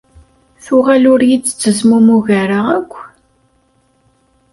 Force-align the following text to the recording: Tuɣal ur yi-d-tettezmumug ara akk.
Tuɣal 0.63 1.03
ur 1.13 1.21
yi-d-tettezmumug 1.29 2.25
ara 2.41 2.59
akk. 2.79 2.93